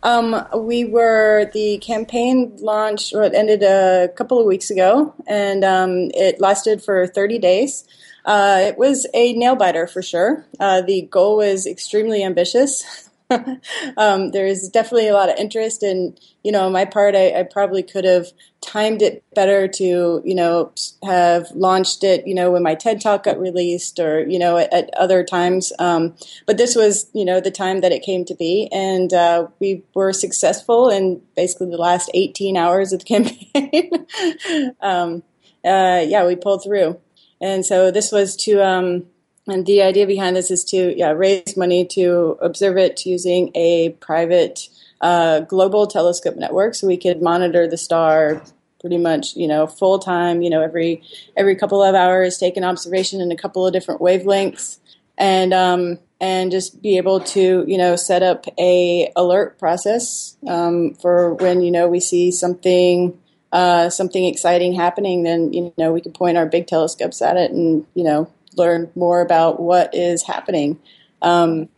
Um, 0.04 0.48
we 0.56 0.86
were 0.86 1.50
the 1.54 1.78
campaign 1.78 2.58
launched 2.60 3.14
or 3.14 3.24
it 3.24 3.36
ended 3.36 3.64
a 3.64 4.10
couple 4.16 4.40
of 4.40 4.46
weeks 4.46 4.70
ago, 4.70 5.14
and 5.28 5.64
um, 5.64 6.10
it 6.14 6.42
lasted 6.42 6.84
for 6.84 7.08
30 7.08 7.40
days. 7.40 7.86
Uh, 8.26 8.60
it 8.62 8.78
was 8.78 9.08
a 9.14 9.34
nail 9.34 9.56
biter 9.56 9.88
for 9.88 10.02
sure. 10.02 10.46
Uh, 10.60 10.82
the 10.82 11.04
goal 11.04 11.38
was 11.38 11.66
extremely 11.66 12.24
ambitious. 12.24 13.10
um, 13.98 14.32
there's 14.32 14.70
definitely 14.70 15.08
a 15.08 15.14
lot 15.14 15.30
of 15.30 15.38
interest, 15.38 15.84
and 15.84 16.20
you 16.44 16.52
know, 16.52 16.70
my 16.70 16.86
part, 16.86 17.16
I, 17.16 17.40
I, 17.40 17.44
probably 17.44 17.84
could 17.84 18.04
have 18.04 18.28
timed 18.62 19.02
it 19.02 19.24
better 19.36 19.68
to, 19.68 20.22
you 20.26 20.36
know, 20.36 20.72
have 21.04 21.52
launched 21.52 22.04
it, 22.04 22.26
you 22.26 22.34
know, 22.34 22.52
when 22.52 22.64
my 22.64 22.76
TED 22.76 23.00
talk 23.00 23.24
got 23.24 23.40
released, 23.40 24.00
or 24.00 24.28
you 24.28 24.40
know, 24.40 24.58
at, 24.58 24.74
at 24.74 24.94
other 24.96 25.24
times. 25.24 25.72
Um, 25.80 26.16
but 26.46 26.58
this 26.58 26.76
was, 26.76 27.10
you 27.14 27.26
know, 27.26 27.40
the 27.40 27.52
time 27.52 27.82
that 27.82 27.92
it 27.92 28.04
came 28.04 28.26
to 28.26 28.36
be, 28.36 28.70
and 28.72 29.14
uh, 29.14 29.48
we 29.60 29.84
were 29.94 30.14
successful 30.14 30.90
in 30.90 31.22
basically 31.36 31.70
the 31.70 31.78
last 31.78 32.10
18 32.14 32.58
hours 32.58 32.94
of 32.94 33.04
the 33.04 33.06
campaign. 33.54 34.76
um, 34.82 35.24
uh, 35.64 36.04
yeah, 36.06 36.26
we 36.26 36.36
pulled 36.36 36.64
through, 36.64 37.00
and 37.40 37.66
so 37.66 37.92
this 37.92 38.12
was 38.12 38.36
to. 38.38 39.06
And 39.52 39.66
the 39.66 39.82
idea 39.82 40.08
behind 40.08 40.38
this 40.38 40.50
is 40.50 40.64
to 40.66 40.98
yeah, 40.98 41.12
raise 41.12 41.58
money 41.58 41.86
to 41.88 42.38
observe 42.42 42.78
it 42.78 43.06
using 43.06 43.52
a 43.54 43.90
private 44.00 44.70
uh, 45.02 45.42
global 45.42 45.88
telescope 45.88 46.38
network, 46.38 46.74
so 46.74 46.88
we 46.88 46.96
could 46.96 47.22
monitor 47.22 47.68
the 47.68 47.76
star 47.76 48.42
pretty 48.80 48.98
much 48.98 49.36
you 49.36 49.50
know 49.50 49.68
full 49.68 50.00
time. 50.00 50.42
You 50.42 50.50
know 50.50 50.62
every 50.62 51.04
every 51.36 51.58
couple 51.58 51.84
of 51.84 51.96
hours, 51.96 52.38
take 52.38 52.56
an 52.56 52.64
observation 52.64 53.20
in 53.20 53.30
a 53.30 53.36
couple 53.36 53.68
of 53.68 53.74
different 53.74 54.00
wavelengths, 54.00 54.80
and 55.18 55.54
um, 55.54 56.00
and 56.22 56.50
just 56.50 56.82
be 56.82 56.96
able 56.96 57.20
to 57.20 57.66
you 57.68 57.78
know 57.78 57.98
set 57.98 58.24
up 58.24 58.46
a 58.58 59.12
alert 59.18 59.60
process 59.60 60.38
um, 60.48 60.94
for 60.94 61.34
when 61.34 61.62
you 61.62 61.72
know 61.72 61.90
we 61.90 62.00
see 62.00 62.32
something. 62.32 63.18
Uh, 63.54 63.90
something 63.90 64.24
exciting 64.24 64.72
happening, 64.72 65.24
then 65.24 65.52
you 65.52 65.74
know 65.78 65.92
we 65.92 66.00
can 66.00 66.14
point 66.14 66.38
our 66.38 66.46
big 66.46 66.68
telescopes 66.68 67.22
at 67.22 67.36
it 67.36 67.52
and 67.52 67.86
you 67.96 68.02
know 68.06 68.32
learn 68.58 68.92
more 68.96 69.22
about 69.22 69.60
what 69.60 69.94
is 69.94 70.24
happening. 70.24 70.80
Um, 71.22 71.70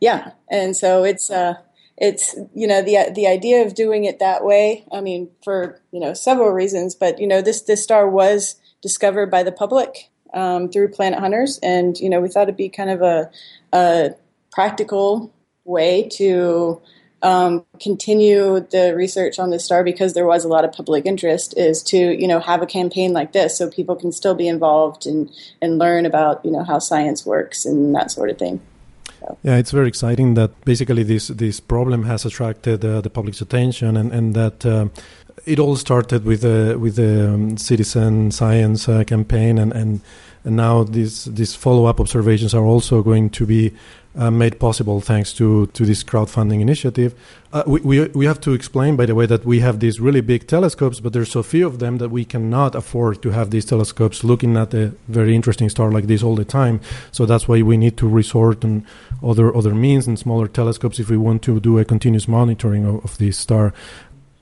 yeah, 0.00 0.32
and 0.50 0.76
so 0.76 1.04
it's 1.04 1.30
uh, 1.30 1.54
it's 1.96 2.34
you 2.54 2.66
know 2.66 2.82
the 2.82 3.12
the 3.14 3.26
idea 3.26 3.64
of 3.64 3.74
doing 3.74 4.04
it 4.04 4.18
that 4.18 4.44
way. 4.44 4.84
I 4.90 5.00
mean, 5.00 5.30
for 5.44 5.80
you 5.92 6.00
know 6.00 6.14
several 6.14 6.50
reasons, 6.50 6.94
but 6.94 7.20
you 7.20 7.26
know 7.26 7.42
this 7.42 7.62
this 7.62 7.82
star 7.82 8.08
was 8.08 8.56
discovered 8.82 9.30
by 9.30 9.42
the 9.42 9.52
public 9.52 10.10
um, 10.32 10.70
through 10.70 10.88
Planet 10.88 11.20
Hunters, 11.20 11.58
and 11.62 11.98
you 11.98 12.08
know 12.08 12.20
we 12.20 12.28
thought 12.28 12.44
it'd 12.44 12.56
be 12.56 12.70
kind 12.70 12.90
of 12.90 13.02
a, 13.02 13.30
a 13.72 14.10
practical 14.50 15.32
way 15.64 16.08
to 16.12 16.80
um, 17.22 17.64
continue 17.80 18.60
the 18.70 18.94
research 18.96 19.38
on 19.38 19.50
this 19.50 19.64
star 19.64 19.84
because 19.84 20.14
there 20.14 20.26
was 20.26 20.44
a 20.44 20.48
lot 20.48 20.64
of 20.64 20.72
public 20.72 21.06
interest 21.06 21.56
is 21.56 21.82
to 21.84 21.96
you 21.96 22.26
know 22.26 22.40
have 22.40 22.62
a 22.62 22.66
campaign 22.66 23.12
like 23.12 23.32
this 23.32 23.58
so 23.58 23.70
people 23.70 23.96
can 23.96 24.12
still 24.12 24.34
be 24.34 24.48
involved 24.48 25.06
and 25.06 25.30
and 25.60 25.78
learn 25.78 26.06
about 26.06 26.44
you 26.44 26.50
know 26.50 26.64
how 26.64 26.78
science 26.78 27.26
works 27.26 27.64
and 27.64 27.94
that 27.94 28.10
sort 28.10 28.30
of 28.30 28.38
thing. 28.38 28.60
So. 29.20 29.36
Yeah, 29.42 29.56
it's 29.56 29.70
very 29.70 29.88
exciting 29.88 30.34
that 30.34 30.50
basically 30.64 31.02
this 31.02 31.28
this 31.28 31.60
problem 31.60 32.04
has 32.04 32.24
attracted 32.24 32.84
uh, 32.84 33.02
the 33.02 33.10
public's 33.10 33.40
attention 33.40 33.96
and 33.96 34.12
and 34.12 34.34
that. 34.34 34.64
Uh, 34.64 34.88
it 35.44 35.58
all 35.58 35.76
started 35.76 36.24
with 36.24 36.44
a 36.44 36.76
with 36.76 36.98
a 36.98 37.34
um, 37.34 37.56
citizen 37.56 38.30
science 38.30 38.88
uh, 38.88 39.04
campaign, 39.04 39.58
and, 39.58 39.72
and 39.72 40.00
and 40.44 40.56
now 40.56 40.84
these 40.84 41.24
these 41.24 41.54
follow 41.54 41.86
up 41.86 42.00
observations 42.00 42.54
are 42.54 42.64
also 42.64 43.02
going 43.02 43.30
to 43.30 43.46
be 43.46 43.72
uh, 44.16 44.30
made 44.30 44.58
possible 44.58 45.00
thanks 45.00 45.32
to, 45.32 45.66
to 45.68 45.84
this 45.84 46.02
crowdfunding 46.02 46.60
initiative. 46.60 47.14
Uh, 47.52 47.62
we, 47.66 47.80
we, 47.80 48.04
we 48.08 48.26
have 48.26 48.40
to 48.40 48.52
explain, 48.52 48.96
by 48.96 49.06
the 49.06 49.14
way, 49.14 49.26
that 49.26 49.44
we 49.44 49.60
have 49.60 49.80
these 49.80 50.00
really 50.00 50.20
big 50.20 50.46
telescopes, 50.46 51.00
but 51.00 51.12
there's 51.12 51.30
so 51.30 51.42
few 51.42 51.66
of 51.66 51.78
them 51.78 51.98
that 51.98 52.10
we 52.10 52.24
cannot 52.24 52.74
afford 52.74 53.22
to 53.22 53.30
have 53.30 53.50
these 53.50 53.64
telescopes 53.64 54.24
looking 54.24 54.56
at 54.56 54.74
a 54.74 54.92
very 55.08 55.34
interesting 55.34 55.68
star 55.68 55.92
like 55.92 56.06
this 56.06 56.22
all 56.22 56.34
the 56.34 56.44
time. 56.44 56.80
So 57.12 57.24
that's 57.24 57.46
why 57.46 57.62
we 57.62 57.76
need 57.76 57.96
to 57.98 58.08
resort 58.08 58.62
to 58.62 58.82
other 59.22 59.54
other 59.54 59.74
means 59.74 60.06
and 60.06 60.18
smaller 60.18 60.48
telescopes 60.48 60.98
if 60.98 61.10
we 61.10 61.16
want 61.16 61.42
to 61.42 61.60
do 61.60 61.78
a 61.78 61.84
continuous 61.84 62.26
monitoring 62.26 62.84
of, 62.86 63.04
of 63.04 63.18
this 63.18 63.36
star. 63.36 63.72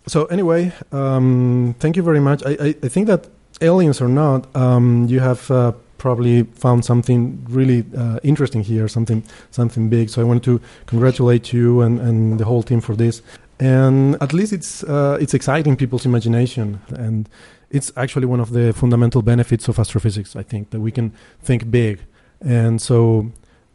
So 0.09 0.25
anyway, 0.27 0.73
um, 0.91 1.75
thank 1.79 1.97
you 1.97 2.03
very 2.03 2.21
much. 2.21 2.43
I, 2.45 2.57
I, 2.61 2.75
I, 2.83 2.89
think 2.89 3.07
that 3.09 3.29
aliens 3.61 4.01
or 4.01 4.09
not, 4.09 4.55
um, 4.57 5.07
you 5.07 5.21
have 5.21 5.51
uh, 5.51 5.73
probably 5.99 6.45
found 6.55 6.85
something 6.85 7.45
really 7.51 7.85
uh, 7.97 8.19
interesting 8.23 8.63
here, 8.63 8.89
something 8.89 9.23
something 9.51 9.91
big. 9.91 10.09
So 10.09 10.23
I 10.23 10.25
want 10.25 10.43
to 10.45 10.61
congratulate 10.87 11.53
you 11.53 11.83
and, 11.83 12.01
and 12.01 12.41
the 12.41 12.47
whole 12.47 12.63
team 12.63 12.81
for 12.81 12.97
this. 12.97 13.21
And 13.61 14.17
at 14.23 14.33
least 14.33 14.53
it's 14.53 14.83
uh, 14.85 15.19
it's 15.21 15.35
exciting 15.35 15.77
people's 15.77 16.07
imagination, 16.07 16.81
and 16.91 17.29
it's 17.71 17.93
actually 17.97 18.27
one 18.27 18.41
of 18.41 18.53
the 18.53 18.73
fundamental 18.73 19.21
benefits 19.21 19.69
of 19.69 19.79
astrophysics. 19.79 20.37
I 20.37 20.43
think 20.43 20.71
that 20.71 20.81
we 20.81 20.91
can 20.91 21.13
think 21.43 21.71
big, 21.71 22.01
and 22.41 22.81
so. 22.81 23.31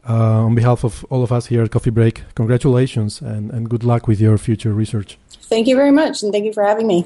Uh, 0.06 0.44
on 0.44 0.54
behalf 0.54 0.84
of 0.84 1.02
all 1.08 1.22
of 1.22 1.32
us 1.32 1.46
here 1.46 1.62
at 1.62 1.70
Coffee 1.70 1.88
Break, 1.88 2.24
congratulations 2.34 3.22
and, 3.22 3.50
and 3.50 3.70
good 3.70 3.82
luck 3.82 4.06
with 4.06 4.20
your 4.20 4.36
future 4.36 4.74
research. 4.74 5.16
Thank 5.54 5.68
you 5.68 5.76
very 5.76 5.92
much, 5.92 6.24
and 6.24 6.32
thank 6.32 6.46
you 6.46 6.52
for 6.52 6.64
having 6.64 6.88
me. 6.88 7.04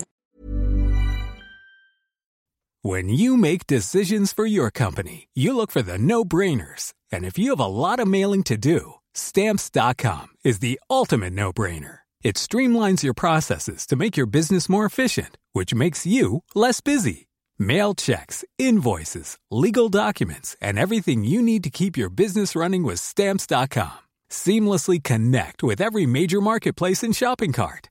When 2.80 3.10
you 3.10 3.36
make 3.36 3.66
decisions 3.66 4.32
for 4.32 4.46
your 4.46 4.70
company, 4.70 5.28
you 5.34 5.54
look 5.54 5.70
for 5.70 5.82
the 5.82 5.98
no 5.98 6.24
brainers. 6.24 6.94
And 7.12 7.26
if 7.26 7.36
you 7.38 7.50
have 7.50 7.60
a 7.60 7.66
lot 7.66 8.00
of 8.00 8.08
mailing 8.08 8.42
to 8.44 8.56
do, 8.56 8.94
stamps.com 9.12 10.28
is 10.44 10.60
the 10.60 10.80
ultimate 10.88 11.34
no 11.34 11.52
brainer. 11.52 11.98
It 12.22 12.36
streamlines 12.36 13.02
your 13.02 13.12
processes 13.12 13.86
to 13.88 13.96
make 13.96 14.16
your 14.16 14.30
business 14.38 14.66
more 14.66 14.86
efficient, 14.86 15.36
which 15.52 15.74
makes 15.74 16.06
you 16.06 16.42
less 16.54 16.80
busy. 16.80 17.28
Mail 17.58 17.94
checks, 17.94 18.46
invoices, 18.56 19.36
legal 19.50 19.90
documents, 19.90 20.56
and 20.62 20.78
everything 20.78 21.22
you 21.22 21.42
need 21.42 21.64
to 21.64 21.78
keep 21.80 21.98
your 21.98 22.08
business 22.08 22.56
running 22.56 22.82
with 22.82 22.98
Stamps.com. 22.98 23.98
Seamlessly 24.30 24.98
connect 25.04 25.62
with 25.62 25.82
every 25.82 26.06
major 26.06 26.40
marketplace 26.40 27.02
and 27.02 27.14
shopping 27.14 27.52
cart. 27.52 27.90